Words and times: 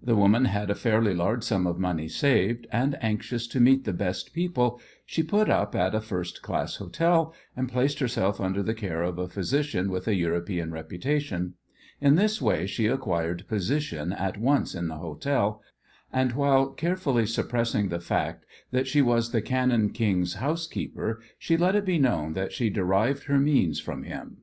The 0.00 0.14
woman 0.14 0.44
had 0.44 0.70
a 0.70 0.74
fairly 0.76 1.14
large 1.14 1.42
sum 1.42 1.66
of 1.66 1.80
money 1.80 2.06
saved, 2.06 2.68
and, 2.70 2.96
anxious 3.02 3.48
to 3.48 3.58
meet 3.58 3.82
the 3.82 3.92
best 3.92 4.32
people, 4.32 4.80
she 5.04 5.20
put 5.24 5.50
up 5.50 5.74
at 5.74 5.96
a 5.96 6.00
first 6.00 6.42
class 6.42 6.76
hotel, 6.76 7.34
and 7.56 7.68
placed 7.68 7.98
herself 7.98 8.40
under 8.40 8.62
the 8.62 8.72
care 8.72 9.02
of 9.02 9.18
a 9.18 9.26
physician 9.26 9.90
with 9.90 10.06
a 10.06 10.14
European 10.14 10.70
reputation. 10.70 11.54
In 12.00 12.14
this 12.14 12.40
way 12.40 12.68
she 12.68 12.86
acquired 12.86 13.48
position 13.48 14.12
at 14.12 14.38
once 14.38 14.76
in 14.76 14.86
the 14.86 14.98
hotel, 14.98 15.60
and 16.12 16.34
while 16.34 16.70
carefully 16.70 17.26
suppressing 17.26 17.88
the 17.88 17.98
fact 17.98 18.46
that 18.70 18.86
she 18.86 19.02
was 19.02 19.32
the 19.32 19.42
Cannon 19.42 19.90
King's 19.90 20.34
housekeeper 20.34 21.20
she 21.36 21.56
let 21.56 21.74
it 21.74 21.84
be 21.84 21.98
known 21.98 22.34
that 22.34 22.52
she 22.52 22.70
derived 22.70 23.24
her 23.24 23.40
means 23.40 23.80
from 23.80 24.04
him. 24.04 24.42